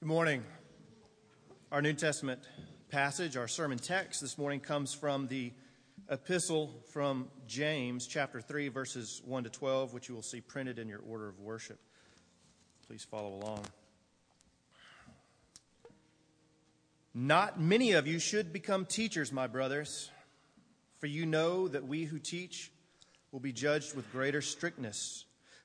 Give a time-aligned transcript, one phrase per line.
[0.00, 0.44] Good morning.
[1.70, 2.40] Our New Testament
[2.88, 5.52] passage, our sermon text this morning comes from the
[6.08, 10.88] epistle from James, chapter 3, verses 1 to 12, which you will see printed in
[10.88, 11.78] your order of worship.
[12.86, 13.62] Please follow along.
[17.12, 20.10] Not many of you should become teachers, my brothers,
[20.96, 22.72] for you know that we who teach
[23.32, 25.26] will be judged with greater strictness.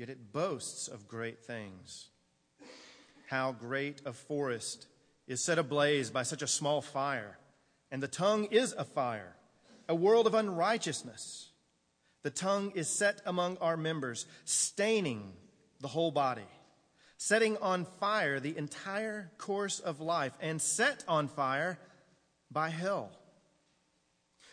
[0.00, 2.08] yet it boasts of great things.
[3.28, 4.86] How great a forest
[5.28, 7.36] is set ablaze by such a small fire,
[7.90, 9.36] and the tongue is a fire,
[9.90, 11.50] a world of unrighteousness.
[12.22, 15.34] The tongue is set among our members, staining
[15.80, 16.48] the whole body,
[17.18, 21.78] setting on fire the entire course of life, and set on fire
[22.50, 23.10] by hell.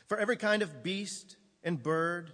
[0.07, 2.33] For every kind of beast and bird,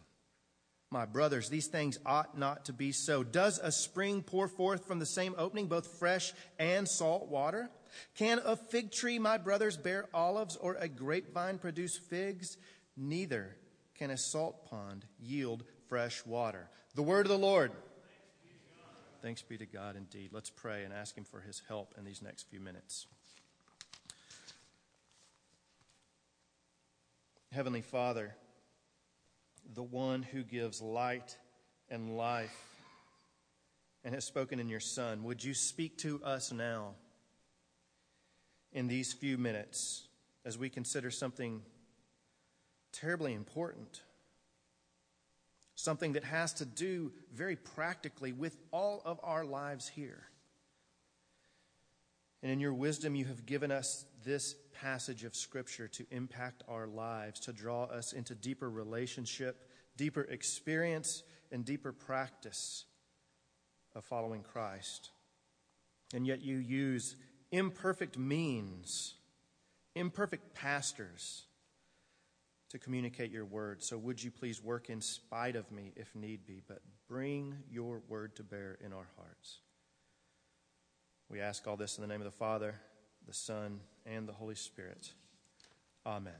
[0.93, 3.23] My brothers, these things ought not to be so.
[3.23, 7.69] Does a spring pour forth from the same opening both fresh and salt water?
[8.15, 12.57] Can a fig tree, my brothers, bear olives or a grapevine produce figs?
[12.97, 13.55] Neither
[13.95, 16.69] can a salt pond yield fresh water.
[16.93, 17.71] The word of the Lord.
[19.21, 20.31] Thanks be to God indeed.
[20.33, 23.07] Let's pray and ask Him for His help in these next few minutes.
[27.53, 28.35] Heavenly Father,
[29.73, 31.37] the one who gives light
[31.89, 32.55] and life
[34.03, 35.23] and has spoken in your Son.
[35.23, 36.95] Would you speak to us now
[38.73, 40.07] in these few minutes
[40.45, 41.61] as we consider something
[42.91, 44.01] terribly important?
[45.75, 50.23] Something that has to do very practically with all of our lives here.
[52.43, 56.87] And in your wisdom, you have given us this passage of Scripture to impact our
[56.87, 62.85] lives, to draw us into deeper relationship, deeper experience, and deeper practice
[63.95, 65.11] of following Christ.
[66.13, 67.15] And yet you use
[67.51, 69.13] imperfect means,
[69.95, 71.43] imperfect pastors
[72.69, 73.83] to communicate your word.
[73.83, 78.01] So would you please work in spite of me if need be, but bring your
[78.07, 79.59] word to bear in our hearts.
[81.31, 82.75] We ask all this in the name of the Father,
[83.25, 85.13] the Son, and the Holy Spirit.
[86.05, 86.33] Amen.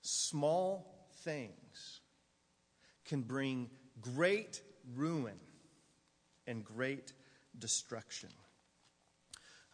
[0.00, 2.00] Small things
[3.04, 3.68] can bring
[4.00, 4.62] great
[4.96, 5.38] ruin
[6.46, 7.12] and great
[7.58, 8.30] destruction.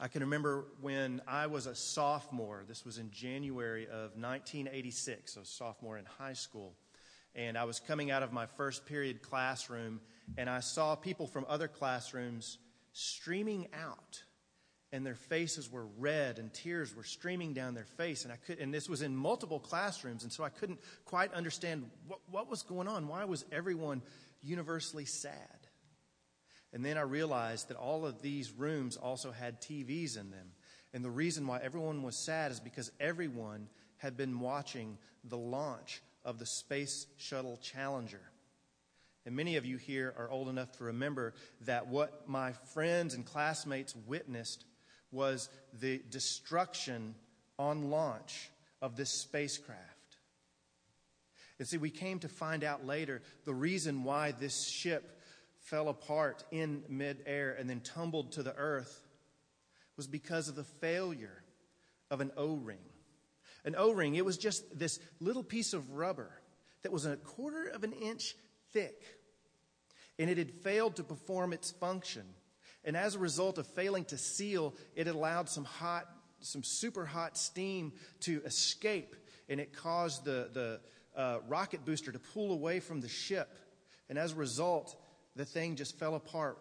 [0.00, 5.42] I can remember when I was a sophomore, this was in January of 1986, so
[5.44, 6.74] sophomore in high school,
[7.36, 10.00] and I was coming out of my first period classroom,
[10.36, 12.58] and I saw people from other classrooms
[12.92, 14.22] streaming out
[14.92, 18.58] and their faces were red and tears were streaming down their face and i could
[18.58, 22.62] and this was in multiple classrooms and so i couldn't quite understand what, what was
[22.62, 23.06] going on.
[23.06, 24.02] Why was everyone
[24.42, 25.68] universally sad?
[26.72, 30.52] And then i realized that all of these rooms also had tvs in them
[30.92, 36.02] and the reason why everyone was sad is because everyone had been watching the launch
[36.24, 38.20] of the space shuttle challenger
[39.30, 43.24] and many of you here are old enough to remember that what my friends and
[43.24, 44.64] classmates witnessed
[45.12, 45.48] was
[45.78, 47.14] the destruction
[47.56, 48.50] on launch
[48.82, 50.16] of this spacecraft.
[51.60, 55.20] And see, we came to find out later the reason why this ship
[55.60, 59.06] fell apart in midair and then tumbled to the earth
[59.96, 61.44] was because of the failure
[62.10, 62.82] of an O ring.
[63.64, 66.32] An O ring, it was just this little piece of rubber
[66.82, 68.34] that was a quarter of an inch
[68.72, 69.19] thick,
[70.20, 72.22] and it had failed to perform its function
[72.84, 76.06] and as a result of failing to seal, it allowed some hot,
[76.40, 79.14] some super hot steam to escape,
[79.48, 80.80] and it caused the, the
[81.14, 83.58] uh, rocket booster to pull away from the ship.
[84.08, 84.96] And as a result,
[85.36, 86.58] the thing just fell apart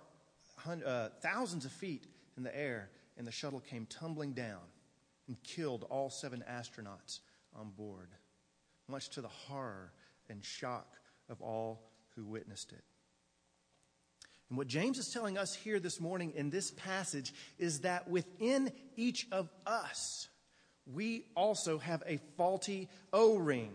[0.85, 2.05] uh, thousands of feet
[2.35, 4.59] in the air, and the shuttle came tumbling down
[5.27, 7.19] and killed all seven astronauts
[7.55, 8.09] on board.
[8.89, 9.93] much to the horror
[10.29, 10.95] and shock
[11.29, 12.83] of all who witnessed it.
[14.49, 18.71] And what James is telling us here this morning in this passage is that within
[18.95, 20.27] each of us,
[20.91, 23.73] we also have a faulty O ring.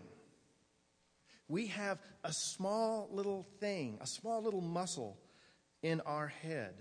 [1.47, 5.17] We have a small little thing, a small little muscle
[5.83, 6.75] in our head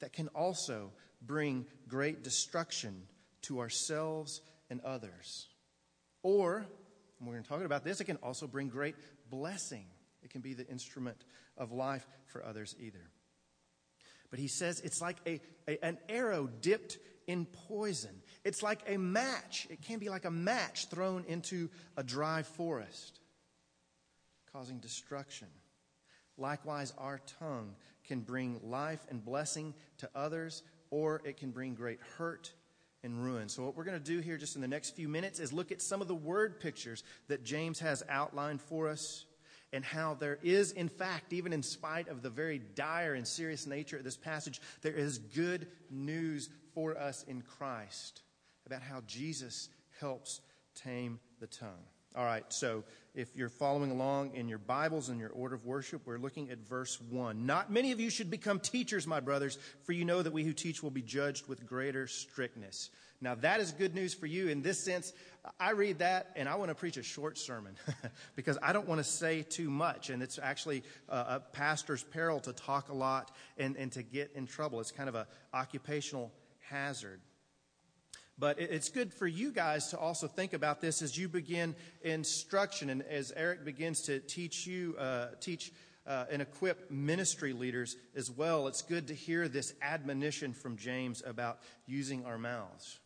[0.00, 0.92] that can also
[1.22, 3.04] bring great destruction
[3.42, 5.48] to ourselves and others.
[6.22, 6.66] Or,
[7.20, 8.96] we're going to talk about this, it can also bring great
[9.30, 9.86] blessing.
[10.22, 11.24] It can be the instrument
[11.56, 13.10] of life for others either.
[14.30, 18.22] But he says it's like a, a, an arrow dipped in poison.
[18.44, 19.66] It's like a match.
[19.70, 23.20] It can be like a match thrown into a dry forest,
[24.52, 25.48] causing destruction.
[26.38, 27.74] Likewise, our tongue
[28.04, 32.52] can bring life and blessing to others, or it can bring great hurt
[33.02, 33.48] and ruin.
[33.48, 35.72] So, what we're going to do here just in the next few minutes is look
[35.72, 39.24] at some of the word pictures that James has outlined for us
[39.76, 43.66] and how there is, in fact, even in spite of the very dire and serious
[43.66, 48.22] nature of this passage, there is good news for us in Christ
[48.64, 49.68] about how Jesus
[50.00, 50.40] helps
[50.74, 51.84] tame the tongue.
[52.16, 52.84] All right, so
[53.14, 56.66] if you're following along in your Bibles and your order of worship, we're looking at
[56.66, 57.44] verse 1.
[57.44, 60.54] Not many of you should become teachers, my brothers, for you know that we who
[60.54, 62.88] teach will be judged with greater strictness.
[63.20, 64.48] Now, that is good news for you.
[64.48, 65.12] In this sense,
[65.60, 67.76] I read that and I want to preach a short sermon
[68.36, 70.10] because I don't want to say too much.
[70.10, 74.46] And it's actually a pastor's peril to talk a lot and, and to get in
[74.46, 74.80] trouble.
[74.80, 76.32] It's kind of an occupational
[76.68, 77.20] hazard.
[78.38, 82.90] But it's good for you guys to also think about this as you begin instruction
[82.90, 85.72] and as Eric begins to teach you, uh, teach
[86.06, 88.68] uh, and equip ministry leaders as well.
[88.68, 92.98] It's good to hear this admonition from James about using our mouths.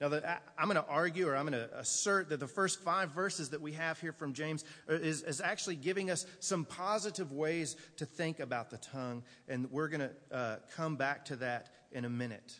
[0.00, 0.26] Now, the,
[0.58, 3.60] I'm going to argue or I'm going to assert that the first five verses that
[3.60, 8.40] we have here from James is, is actually giving us some positive ways to think
[8.40, 12.58] about the tongue, and we're going to uh, come back to that in a minute.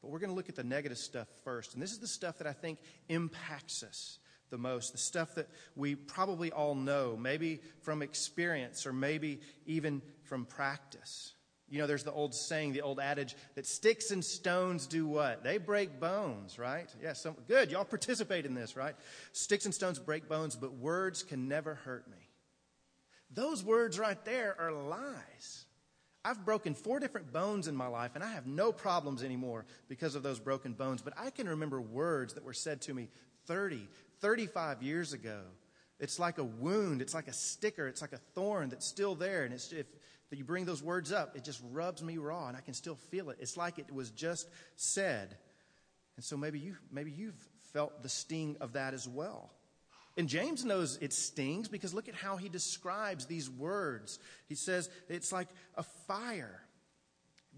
[0.00, 2.38] But we're going to look at the negative stuff first, and this is the stuff
[2.38, 2.78] that I think
[3.08, 4.18] impacts us
[4.50, 10.02] the most, the stuff that we probably all know, maybe from experience or maybe even
[10.24, 11.34] from practice.
[11.70, 15.44] You know, there's the old saying, the old adage that sticks and stones do what?
[15.44, 16.92] They break bones, right?
[17.00, 17.70] Yes, yeah, good.
[17.70, 18.96] Y'all participate in this, right?
[19.32, 22.28] Sticks and stones break bones, but words can never hurt me.
[23.32, 25.64] Those words right there are lies.
[26.24, 30.16] I've broken four different bones in my life, and I have no problems anymore because
[30.16, 31.00] of those broken bones.
[31.02, 33.08] But I can remember words that were said to me
[33.46, 33.86] 30,
[34.20, 35.40] 35 years ago.
[36.00, 37.00] It's like a wound.
[37.00, 37.86] It's like a sticker.
[37.86, 39.44] It's like a thorn that's still there.
[39.44, 39.86] And it's, if,
[40.30, 42.94] that you bring those words up, it just rubs me raw and I can still
[42.94, 43.38] feel it.
[43.40, 45.36] It's like it was just said.
[46.16, 49.50] And so maybe you maybe you've felt the sting of that as well.
[50.16, 54.18] And James knows it stings because look at how he describes these words.
[54.48, 56.60] He says it's like a fire,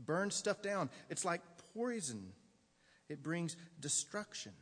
[0.07, 0.91] burns stuff down.
[1.11, 1.41] It's like
[1.75, 2.33] poison,
[3.09, 4.53] it brings destruction.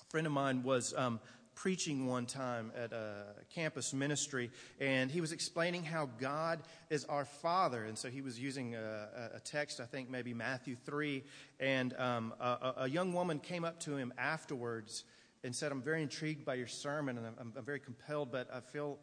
[0.00, 1.20] A friend of mine was um,
[1.54, 3.24] preaching one time at a
[3.54, 6.60] campus ministry, and he was explaining how God
[6.90, 7.84] is our Father.
[7.84, 11.22] And so he was using a, a text, I think maybe Matthew 3,
[11.60, 15.04] and um, a, a, young woman came up to him afterwards
[15.42, 18.60] and said, I'm very intrigued by your sermon, and I'm, I'm very compelled, but I
[18.60, 18.98] feel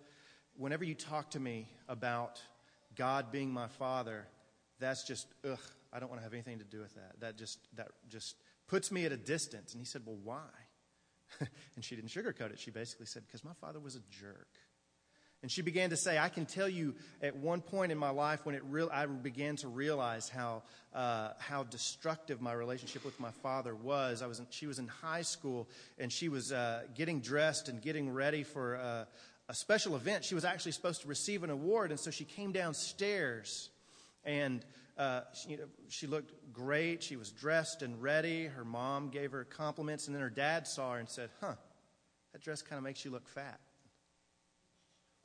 [0.57, 2.41] whenever you talk to me about
[2.95, 4.27] God being my Father,
[4.79, 5.59] that's just, ugh,
[5.93, 7.19] I don't want to have anything to do with that.
[7.19, 8.35] That just, that just
[8.67, 9.73] puts me at a distance.
[9.73, 10.47] And he said, Well, why?
[11.75, 12.59] and she didn't sugarcoat it.
[12.59, 14.47] She basically said, Because my father was a jerk.
[15.41, 18.45] And she began to say, I can tell you at one point in my life
[18.45, 20.61] when it real, I began to realize how,
[20.93, 24.21] uh, how destructive my relationship with my father was.
[24.21, 27.81] I was in, she was in high school and she was uh, getting dressed and
[27.81, 29.05] getting ready for uh,
[29.49, 30.23] a special event.
[30.25, 33.71] She was actually supposed to receive an award, and so she came downstairs
[34.23, 34.63] and
[34.97, 35.57] uh, she,
[35.89, 37.03] she looked great.
[37.03, 38.45] She was dressed and ready.
[38.45, 41.55] Her mom gave her compliments, and then her dad saw her and said, Huh,
[42.33, 43.59] that dress kind of makes you look fat.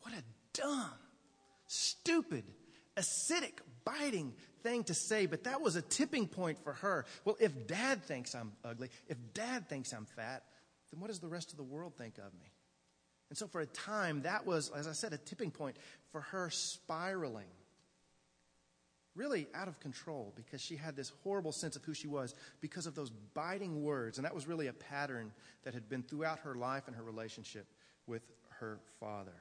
[0.03, 0.93] What a dumb,
[1.67, 2.45] stupid,
[2.97, 7.05] acidic, biting thing to say, but that was a tipping point for her.
[7.25, 10.43] Well, if dad thinks I'm ugly, if dad thinks I'm fat,
[10.91, 12.53] then what does the rest of the world think of me?
[13.29, 15.77] And so for a time, that was, as I said, a tipping point
[16.13, 17.49] for her spiraling
[19.17, 22.87] really out of control because she had this horrible sense of who she was because
[22.87, 24.19] of those biting words.
[24.19, 25.33] And that was really a pattern
[25.65, 27.67] that had been throughout her life and her relationship
[28.07, 28.23] with
[28.61, 29.35] her father.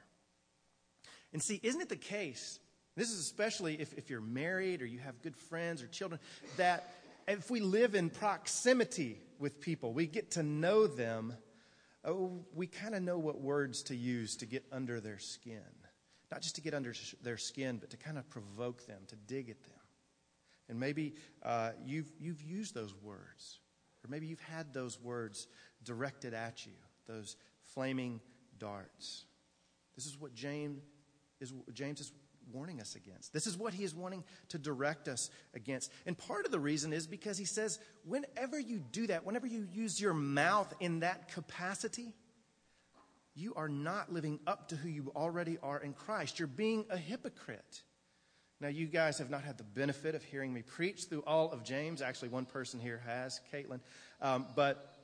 [1.34, 2.60] And see, isn't it the case?
[2.96, 6.20] This is especially if, if you're married or you have good friends or children,
[6.58, 6.94] that
[7.28, 11.34] if we live in proximity with people, we get to know them
[12.06, 15.62] oh, we kind of know what words to use to get under their skin.
[16.32, 19.50] Not just to get under their skin, but to kind of provoke them, to dig
[19.50, 19.74] at them.
[20.68, 21.14] And maybe
[21.44, 23.60] uh, you've, you've used those words,
[24.04, 25.48] or maybe you've had those words
[25.84, 26.74] directed at you,
[27.08, 27.38] those
[27.74, 28.20] flaming
[28.58, 29.26] darts.
[29.96, 30.82] This is what James
[31.40, 32.12] is, James is
[32.52, 33.34] warning us against.
[33.34, 35.92] This is what he is wanting to direct us against.
[36.06, 39.68] And part of the reason is because he says, whenever you do that, whenever you
[39.72, 42.14] use your mouth in that capacity,
[43.36, 46.40] you are not living up to who you already are in Christ.
[46.40, 47.84] You're being a hypocrite.
[48.62, 51.64] Now, you guys have not had the benefit of hearing me preach through all of
[51.64, 52.02] James.
[52.02, 53.82] Actually, one person here has, Caitlin.
[54.22, 54.96] Um, but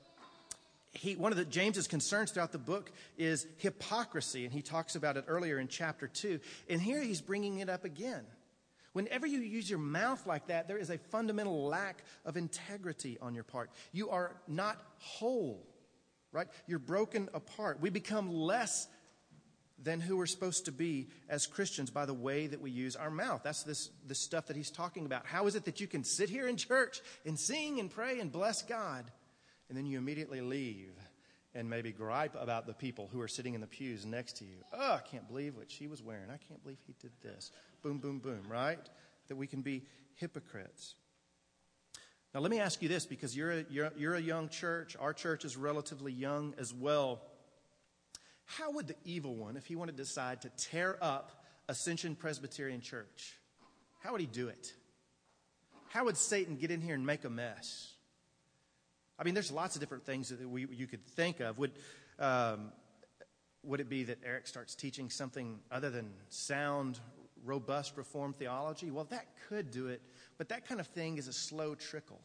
[0.93, 5.17] he, one of the James's concerns throughout the book is hypocrisy, and he talks about
[5.17, 6.39] it earlier in chapter two.
[6.69, 8.23] And here he's bringing it up again.
[8.93, 13.33] Whenever you use your mouth like that, there is a fundamental lack of integrity on
[13.33, 13.69] your part.
[13.93, 15.65] You are not whole,
[16.31, 16.47] right?
[16.67, 17.79] You're broken apart.
[17.81, 18.88] We become less
[19.83, 23.09] than who we're supposed to be as Christians by the way that we use our
[23.09, 23.41] mouth.
[23.43, 25.25] That's this, this stuff that he's talking about.
[25.25, 28.31] How is it that you can sit here in church and sing and pray and
[28.31, 29.05] bless God?
[29.71, 30.91] and then you immediately leave
[31.55, 34.57] and maybe gripe about the people who are sitting in the pews next to you.
[34.73, 36.29] Oh, I can't believe what she was wearing.
[36.29, 37.51] I can't believe he did this.
[37.81, 38.77] Boom, boom, boom, right?
[39.29, 39.83] That we can be
[40.15, 40.95] hypocrites.
[42.33, 44.95] Now, let me ask you this because you're a, you're, you're a young church.
[45.00, 47.21] Our church is relatively young as well.
[48.45, 52.81] How would the evil one, if he wanted to decide to tear up Ascension Presbyterian
[52.81, 53.38] Church,
[54.00, 54.73] how would he do it?
[55.89, 57.93] How would Satan get in here and make a mess?
[59.19, 61.57] I mean, there's lots of different things that we, you could think of.
[61.59, 61.71] Would,
[62.17, 62.71] um,
[63.63, 67.00] would it be that Eric starts teaching something other than sound,
[67.43, 68.89] robust Reformed theology?
[68.89, 70.01] Well, that could do it,
[70.41, 72.19] but that kind of thing is a slow trickle.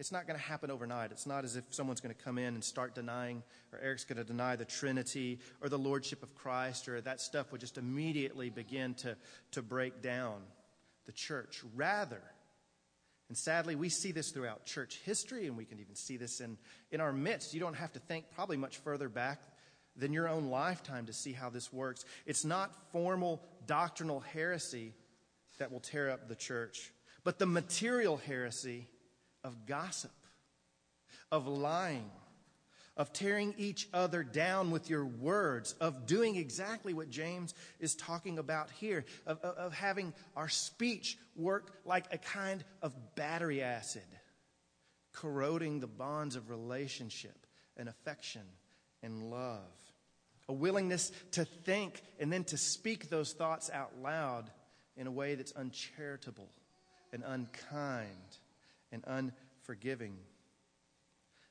[0.00, 1.12] It's not going to happen overnight.
[1.12, 4.18] It's not as if someone's going to come in and start denying, or Eric's going
[4.18, 8.50] to deny the Trinity or the Lordship of Christ, or that stuff would just immediately
[8.50, 9.16] begin to,
[9.52, 10.40] to break down
[11.06, 11.62] the church.
[11.76, 12.22] Rather,
[13.28, 16.58] and sadly, we see this throughout church history, and we can even see this in,
[16.90, 17.54] in our midst.
[17.54, 19.40] You don't have to think probably much further back
[19.94, 22.04] than your own lifetime to see how this works.
[22.26, 24.92] It's not formal doctrinal heresy
[25.60, 26.90] that will tear up the church,
[27.22, 28.88] but the material heresy
[29.44, 30.10] of gossip,
[31.30, 32.10] of lying,
[32.96, 38.38] of tearing each other down with your words, of doing exactly what James is talking
[38.38, 44.02] about here, of, of, of, having our speech work like a kind of battery acid,
[45.12, 48.42] corroding the bonds of relationship and affection
[49.02, 49.60] and love.
[50.48, 54.50] A willingness to think and then to speak those thoughts out loud
[54.96, 56.48] in a way that's uncharitable
[57.12, 58.08] and unkind
[58.92, 60.16] and unforgiving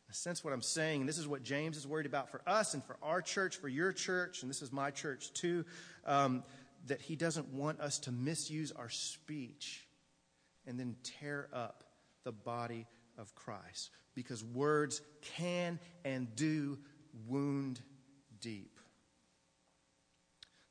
[0.09, 1.05] I sense what I'm saying.
[1.05, 3.93] This is what James is worried about for us and for our church, for your
[3.93, 5.65] church, and this is my church too,
[6.05, 6.43] um,
[6.87, 9.85] that he doesn't want us to misuse our speech
[10.65, 11.83] and then tear up
[12.23, 12.87] the body
[13.19, 13.91] of Christ.
[14.15, 15.01] Because words
[15.37, 16.79] can and do
[17.27, 17.79] wound
[18.41, 18.78] deep.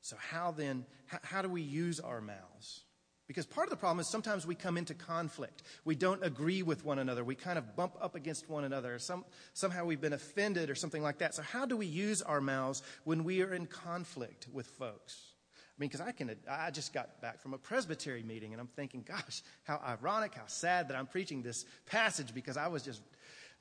[0.08, 2.80] So, how then, how, how do we use our mouths?
[3.26, 5.62] Because part of the problem is sometimes we come into conflict.
[5.84, 7.22] We don't agree with one another.
[7.22, 8.98] We kind of bump up against one another.
[8.98, 11.34] Some, somehow we've been offended or something like that.
[11.34, 15.34] So, how do we use our mouths when we are in conflict with folks?
[15.54, 18.68] I mean, because I can, I just got back from a presbytery meeting and I'm
[18.68, 23.02] thinking, gosh, how ironic, how sad that I'm preaching this passage because I was just,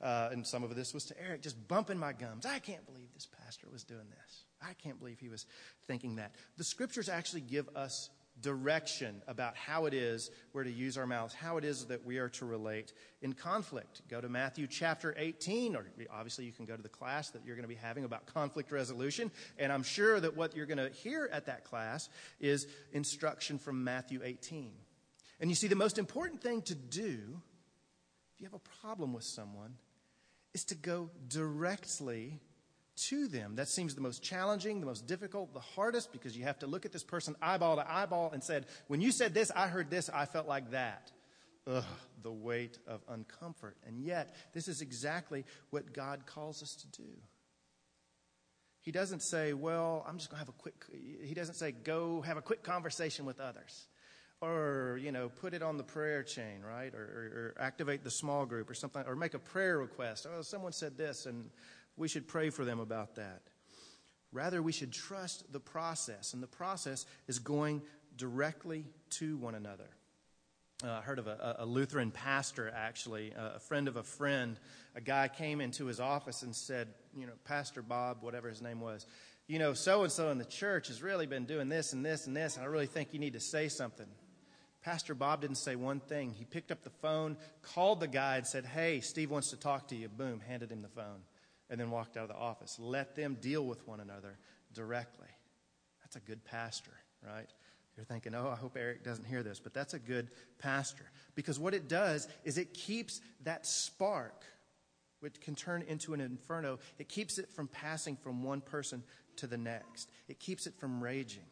[0.00, 2.46] uh, and some of this was to Eric, just bumping my gums.
[2.46, 4.44] I can't believe this pastor was doing this.
[4.62, 5.46] I can't believe he was
[5.86, 6.34] thinking that.
[6.56, 8.10] The scriptures actually give us
[8.40, 12.18] direction about how it is we're to use our mouths, how it is that we
[12.18, 14.02] are to relate in conflict.
[14.08, 17.56] Go to Matthew chapter 18, or obviously you can go to the class that you're
[17.56, 19.30] going to be having about conflict resolution.
[19.58, 22.08] And I'm sure that what you're going to hear at that class
[22.40, 24.70] is instruction from Matthew 18.
[25.40, 27.40] And you see, the most important thing to do
[28.34, 29.74] if you have a problem with someone
[30.54, 32.40] is to go directly
[33.08, 33.56] to them.
[33.56, 36.84] That seems the most challenging, the most difficult, the hardest, because you have to look
[36.84, 40.08] at this person eyeball to eyeball and said, when you said this, I heard this,
[40.08, 41.10] I felt like that.
[41.66, 41.84] Ugh,
[42.22, 43.74] the weight of uncomfort.
[43.86, 47.08] And yet, this is exactly what God calls us to do.
[48.80, 50.84] He doesn't say, well, I'm just going to have a quick,
[51.22, 53.86] he doesn't say, go have a quick conversation with others.
[54.40, 56.94] Or, you know, put it on the prayer chain, right?
[56.94, 60.26] Or, or, or activate the small group or something, or make a prayer request.
[60.32, 61.50] Oh, someone said this, and
[61.98, 63.42] we should pray for them about that.
[64.32, 67.82] Rather, we should trust the process, and the process is going
[68.16, 69.88] directly to one another.
[70.84, 74.58] uh, I heard of a, a, Lutheran pastor, actually, a friend of a friend.
[74.94, 78.80] A guy came into his office and said, You know, Pastor Bob, whatever his name
[78.80, 79.06] was,
[79.46, 82.26] you know, so and so in the church has really been doing this and this
[82.26, 84.06] and this, and I really think you need to say something.
[84.82, 86.34] Pastor Bob didn't say one thing.
[86.34, 89.88] He picked up the phone, called the guy, and said, Hey, Steve wants to talk
[89.88, 90.08] to you.
[90.08, 91.22] Boom, handed him the phone,
[91.70, 92.78] and then walked out of the office.
[92.78, 94.38] Let them deal with one another
[94.72, 95.28] directly.
[96.02, 96.92] That's a good pastor,
[97.26, 97.48] right?
[97.96, 101.04] You're thinking, oh, I hope Eric doesn't hear this, but that's a good pastor.
[101.34, 104.44] Because what it does is it keeps that spark,
[105.20, 109.02] which can turn into an inferno, it keeps it from passing from one person
[109.36, 110.10] to the next.
[110.28, 111.42] It keeps it from raging.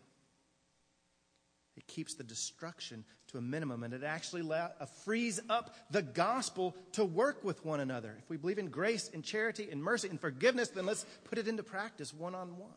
[1.76, 4.68] It keeps the destruction to a minimum, and it actually uh,
[5.04, 8.16] frees up the gospel to work with one another.
[8.22, 11.48] If we believe in grace and charity and mercy and forgiveness, then let's put it
[11.48, 12.70] into practice one on one.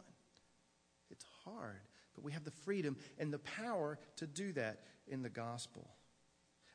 [1.10, 1.82] It's hard
[2.20, 5.88] but we have the freedom and the power to do that in the gospel.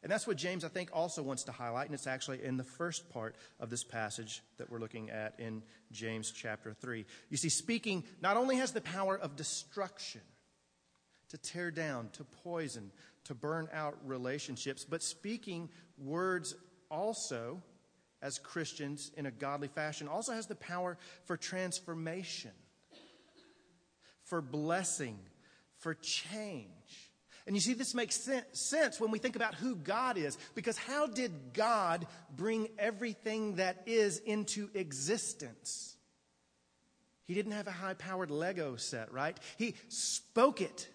[0.03, 2.65] And that's what James, I think, also wants to highlight, and it's actually in the
[2.65, 5.63] first part of this passage that we're looking at in
[5.93, 7.05] James chapter 3.
[7.29, 10.23] You see, speaking not only has the power of destruction,
[11.35, 12.93] to tear down, to poison,
[13.25, 16.55] to burn out relationships, but speaking words
[16.93, 17.61] also,
[18.23, 22.53] as Christians in a godly fashion, also has the power for transformation,
[24.23, 25.19] for blessing,
[25.79, 26.69] for change.
[27.49, 31.09] And you see, this makes sense when we think about who God is, because how
[31.09, 35.97] did God bring everything that is into existence?
[37.25, 39.37] He didn't have a high powered Lego set, right?
[39.57, 40.89] He spoke it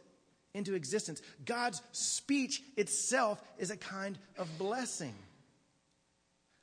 [0.54, 1.22] into existence.
[1.46, 5.16] God's speech itself is a kind of blessing,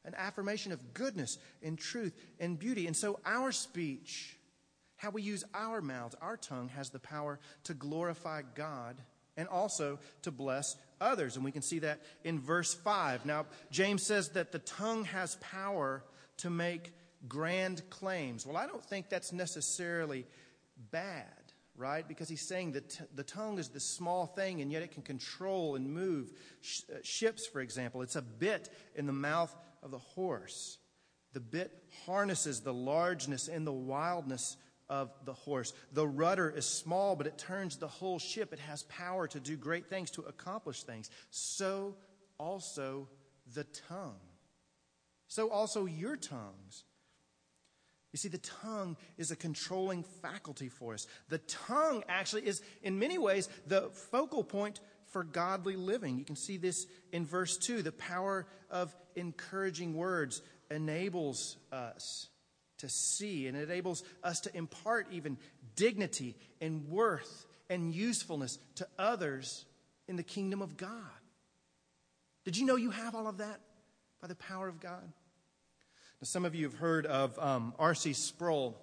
[0.05, 2.87] an affirmation of goodness and truth and beauty.
[2.87, 4.37] And so our speech
[4.97, 8.97] how we use our mouths, our tongue, has the power to glorify God
[9.37, 11.37] and also to bless others.
[11.37, 13.27] And we can see that in verse 5.
[13.27, 16.03] Now, James says that the tongue has power
[16.39, 16.93] to make
[17.29, 18.47] grand claims.
[18.47, 20.25] Well, I don't think that's necessarily
[20.91, 21.46] bad,
[21.77, 22.07] right?
[22.07, 25.77] Because he's saying that the tongue is this small thing and yet it can control
[25.77, 28.03] and move sh- uh, ships, for example.
[28.03, 30.79] It's a bit in the mouth of the horse.
[31.33, 31.73] The bit
[32.07, 34.57] harnesses the largeness and the wildness
[34.89, 35.73] of the horse.
[35.93, 38.53] The rudder is small, but it turns the whole ship.
[38.53, 41.11] It has power to do great things, to accomplish things.
[41.31, 41.97] So
[42.39, 43.09] also
[43.55, 44.21] the tongue.
[45.29, 46.85] So also your tongues.
[48.13, 51.07] You see, the tongue is a controlling faculty for us.
[51.29, 56.19] The tongue actually is, in many ways, the focal point for godly living.
[56.19, 57.83] You can see this in verse 2.
[57.83, 62.29] The power of encouraging words enables us
[62.79, 65.39] to see and it enables us to impart even
[65.75, 69.65] dignity and worth and usefulness to others
[70.09, 70.91] in the kingdom of God.
[72.45, 73.61] Did you know you have all of that
[74.21, 75.13] by the power of God?
[76.21, 78.15] Now, some of you have heard of um, R.C.
[78.15, 78.75] Sproul.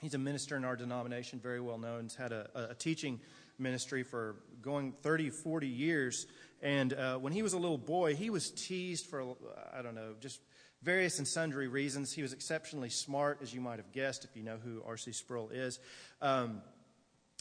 [0.00, 2.04] He's a minister in our denomination, very well known.
[2.04, 3.18] He's had a, a teaching
[3.58, 6.28] ministry for going 30, 40 years.
[6.62, 9.34] And uh, when he was a little boy, he was teased for,
[9.76, 10.40] I don't know, just
[10.80, 12.12] various and sundry reasons.
[12.12, 15.10] He was exceptionally smart, as you might have guessed if you know who R.C.
[15.10, 15.80] Sproul is.
[16.22, 16.62] Um,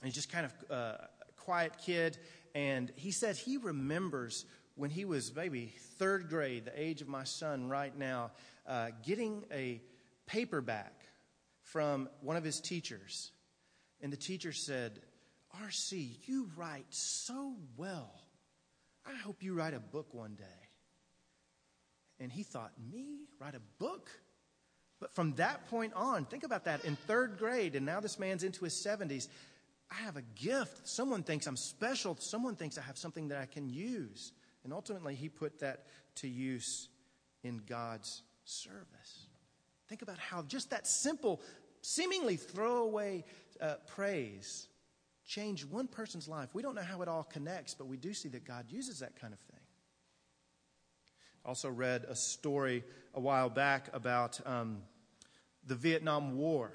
[0.03, 2.17] he's just kind of uh, a quiet kid.
[2.55, 4.45] And he said he remembers
[4.79, 8.31] when he was maybe third grade, the age of my son right now,
[8.69, 9.81] uh, getting a
[10.27, 10.93] paperback
[11.63, 13.31] from one of his teachers.
[14.01, 14.99] And the teacher said,
[15.61, 18.13] R.C., you write so well.
[19.05, 20.45] I hope you write a book one day.
[22.19, 23.25] And he thought, Me?
[23.39, 24.09] Write a book?
[24.99, 28.43] But from that point on, think about that in third grade, and now this man's
[28.43, 29.27] into his 70s.
[29.89, 30.87] I have a gift.
[30.87, 32.15] Someone thinks I'm special.
[32.19, 34.33] Someone thinks I have something that I can use.
[34.63, 35.85] And ultimately, he put that
[36.17, 36.89] to use
[37.43, 39.27] in God's service.
[39.87, 41.41] Think about how just that simple,
[41.81, 43.23] seemingly throwaway
[43.61, 44.67] uh, praise
[45.25, 46.49] changed one person's life.
[46.53, 49.15] We don't know how it all connects, but we do see that God uses that
[49.19, 49.59] kind of thing.
[51.45, 52.83] Also, read a story
[53.13, 54.81] a while back about um,
[55.65, 56.71] the Vietnam War.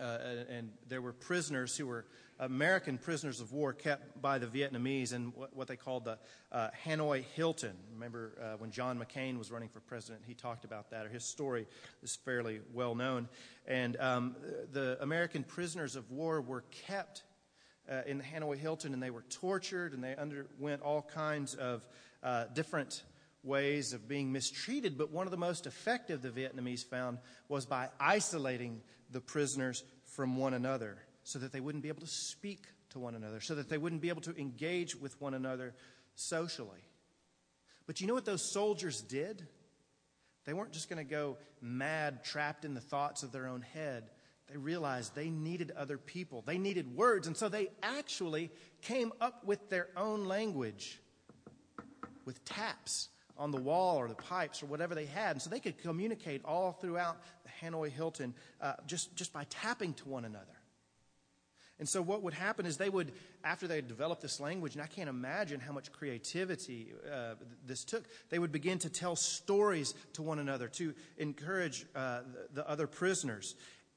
[0.00, 2.06] Uh, and there were prisoners who were
[2.40, 6.18] American prisoners of war kept by the Vietnamese in what, what they called the
[6.50, 7.76] uh, Hanoi Hilton.
[7.92, 11.24] Remember uh, when John McCain was running for president, he talked about that, or his
[11.24, 11.66] story
[12.02, 13.28] is fairly well known.
[13.66, 14.36] And um,
[14.72, 17.24] the American prisoners of war were kept
[17.90, 21.86] uh, in the Hanoi Hilton, and they were tortured, and they underwent all kinds of
[22.22, 23.02] uh, different
[23.42, 27.88] ways of being mistreated, but one of the most effective the Vietnamese found was by
[27.98, 32.98] isolating the prisoners from one another so that they wouldn't be able to speak to
[32.98, 35.74] one another, so that they wouldn't be able to engage with one another
[36.14, 36.84] socially.
[37.86, 39.46] But you know what those soldiers did?
[40.44, 44.10] They weren't just going to go mad, trapped in the thoughts of their own head.
[44.50, 46.42] They realized they needed other people.
[46.44, 47.26] They needed words.
[47.26, 48.50] And so they actually
[48.82, 51.00] came up with their own language
[52.24, 55.32] with taps on the wall or the pipes or whatever they had.
[55.32, 59.94] And so they could communicate all throughout the Hanoi Hilton uh, just, just by tapping
[59.94, 60.59] to one another.
[61.80, 63.10] And so what would happen is they would,
[63.42, 68.04] after they developed this language, and I can't imagine how much creativity uh, this took,
[68.28, 72.20] they would begin to tell stories to one another to encourage uh,
[72.52, 73.54] the, the, other prisoners.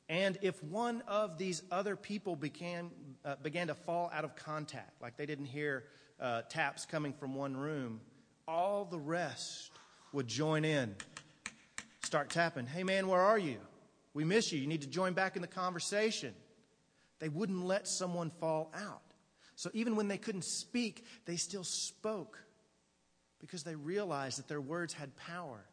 [0.08, 2.90] And if one of these other people began,
[3.26, 5.84] uh, began to fall out of contact, like they didn't hear
[6.22, 8.00] uh, taps coming from one room,
[8.48, 9.72] all the rest
[10.14, 10.96] would join in,
[12.02, 12.66] start tapping.
[12.66, 13.58] Hey man, where are you?
[14.14, 14.60] We miss you.
[14.62, 16.34] You need to join back in the conversation.
[17.24, 19.00] They wouldn't let someone fall out.
[19.56, 22.38] So even when they couldn't speak, they still spoke
[23.40, 25.64] because they realized that their words had power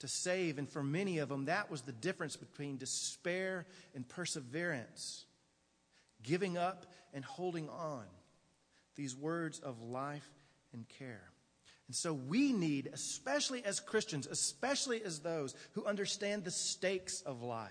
[0.00, 0.58] to save.
[0.58, 5.24] And for many of them, that was the difference between despair and perseverance,
[6.22, 6.84] giving up
[7.14, 8.04] and holding on.
[8.94, 10.28] These words of life
[10.74, 11.30] and care.
[11.86, 17.42] And so we need, especially as Christians, especially as those who understand the stakes of
[17.42, 17.70] life,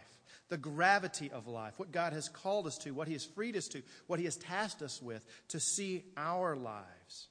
[0.51, 3.69] the gravity of life, what God has called us to, what He has freed us
[3.69, 7.29] to, what He has tasked us with, to see our lives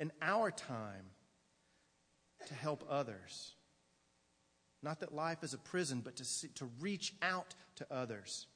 [0.00, 1.06] and our time
[2.48, 3.54] to help others.
[4.82, 8.48] Not that life is a prison, but to, see, to reach out to others,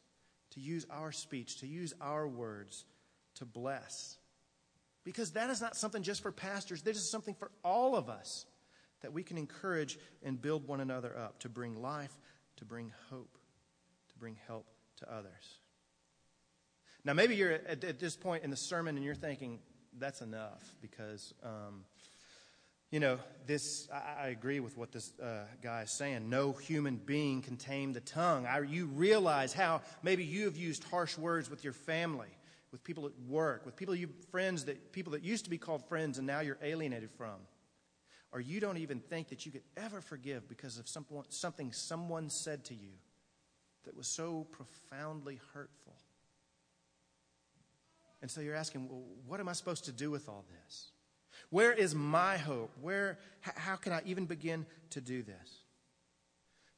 [0.55, 2.85] to use our speech, to use our words
[3.37, 4.18] to bless.
[5.05, 8.44] Because that is not something just for pastors, this is something for all of us
[9.03, 12.18] that we can encourage and build one another up to bring life,
[12.57, 13.39] to bring hope
[14.20, 14.66] bring help
[14.98, 15.59] to others.
[17.04, 19.59] Now, maybe you're at, at this point in the sermon and you're thinking,
[19.98, 21.85] that's enough because, um,
[22.90, 26.28] you know, this, I, I, agree with what this uh, guy is saying.
[26.28, 28.46] No human being can tame the tongue.
[28.46, 32.28] I, you realize how maybe you have used harsh words with your family,
[32.70, 35.88] with people at work, with people you friends that people that used to be called
[35.88, 37.37] friends and now you're alienated from.
[38.33, 42.30] Or you don't even think that you could ever forgive because of someone, something someone
[42.30, 42.92] said to you
[43.85, 45.95] that was so profoundly hurtful.
[48.23, 50.90] And so you're asking, well, what am I supposed to do with all this?
[51.49, 52.71] Where is my hope?
[52.81, 55.64] Where, how can I even begin to do this?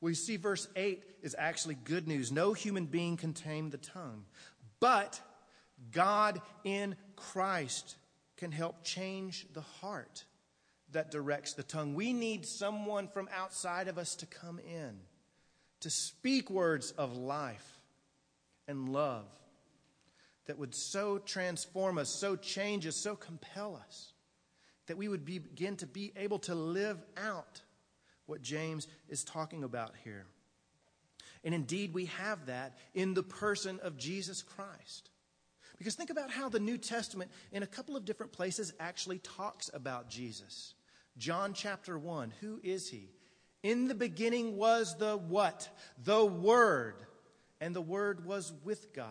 [0.01, 2.33] Well, you see, verse 8 is actually good news.
[2.33, 4.25] No human being can tame the tongue,
[4.81, 5.21] but
[5.91, 7.97] God in Christ
[8.37, 10.25] can help change the heart
[10.91, 11.95] that directs the tongue.
[11.95, 14.99] We need someone from outside of us to come in
[15.83, 17.81] to speak words of life
[18.66, 19.27] and love
[20.47, 24.12] that would so transform us, so change us, so compel us,
[24.87, 27.61] that we would be, begin to be able to live out
[28.27, 30.27] what James is talking about here.
[31.45, 35.11] And indeed, we have that in the person of Jesus Christ.
[35.79, 39.68] Because think about how the New Testament, in a couple of different places, actually talks
[39.75, 40.75] about Jesus.
[41.18, 43.11] John chapter 1, who is he?
[43.62, 45.68] In the beginning was the what?
[46.05, 46.96] The Word.
[47.61, 49.07] And the Word was with God.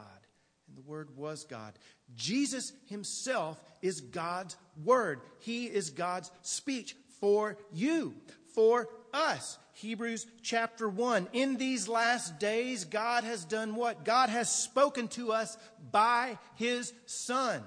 [0.68, 1.74] And the Word was God.
[2.16, 5.22] Jesus himself is God's Word.
[5.40, 8.14] He is God's speech for you,
[8.54, 9.58] for us.
[9.74, 11.30] Hebrews chapter 1.
[11.34, 14.04] In these last days, God has done what?
[14.04, 15.58] God has spoken to us
[15.92, 17.64] by His Son.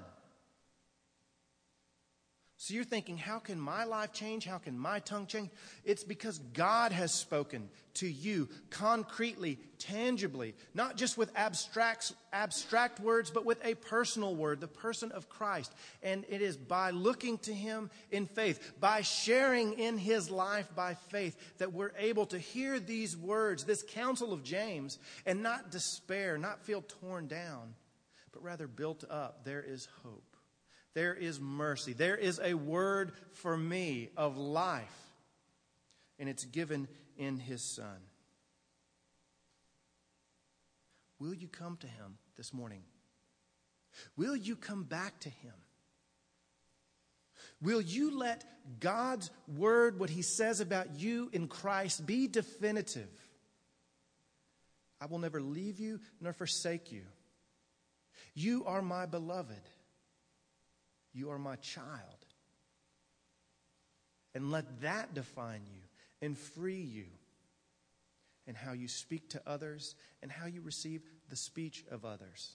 [2.65, 4.47] So you're thinking, how can my life change?
[4.47, 5.51] How can my tongue change?
[5.85, 13.31] It's because God has spoken to you concretely, tangibly, not just with abstract, abstract words,
[13.31, 15.75] but with a personal word, the person of Christ.
[16.03, 20.95] And it is by looking to Him in faith, by sharing in His life by
[20.95, 26.39] faith, that we're able to hear these words, this counsel of James, and not despair,
[26.39, 27.75] not feel torn down,
[28.33, 29.45] but rather built up.
[29.45, 30.34] There is hope.
[30.95, 31.93] There is mercy.
[31.93, 34.97] There is a word for me of life,
[36.19, 38.01] and it's given in His Son.
[41.19, 42.83] Will you come to Him this morning?
[44.17, 45.55] Will you come back to Him?
[47.61, 48.45] Will you let
[48.79, 53.09] God's word, what He says about you in Christ, be definitive?
[55.01, 57.03] I will never leave you nor forsake you.
[58.35, 59.61] You are my beloved.
[61.15, 62.27] You are my child.
[64.35, 65.81] And let that define you
[66.21, 67.07] and free you
[68.47, 72.53] in how you speak to others and how you receive the speech of others.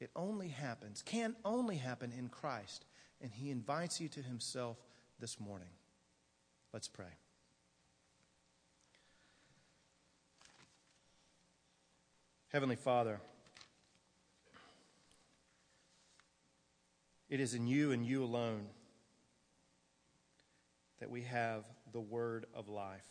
[0.00, 2.86] It only happens, can only happen in Christ.
[3.20, 4.78] And he invites you to himself
[5.18, 5.68] this morning.
[6.72, 7.12] Let's pray.
[12.48, 13.20] Heavenly Father,
[17.30, 18.66] it is in you and you alone
[20.98, 23.06] that we have the word of life.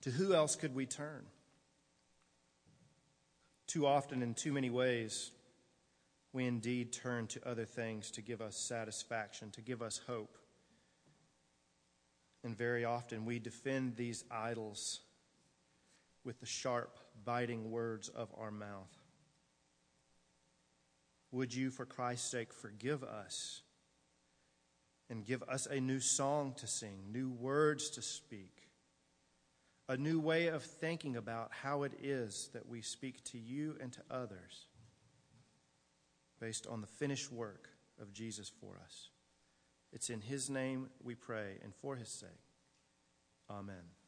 [0.00, 1.24] To who else could we turn?
[3.68, 5.30] Too often, in too many ways,
[6.32, 10.38] we indeed turn to other things to give us satisfaction, to give us hope.
[12.42, 15.00] And very often we defend these idols
[16.24, 19.01] with the sharp, biting words of our mouth.
[21.32, 23.62] Would you, for Christ's sake, forgive us
[25.08, 28.68] and give us a new song to sing, new words to speak,
[29.88, 33.92] a new way of thinking about how it is that we speak to you and
[33.92, 34.66] to others
[36.40, 37.68] based on the finished work
[38.00, 39.08] of Jesus for us.
[39.92, 42.28] It's in his name we pray and for his sake.
[43.50, 44.01] Amen.